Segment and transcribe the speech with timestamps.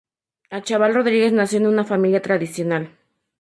[0.49, 2.89] Achával Rodríguez nació en una familia tradicional.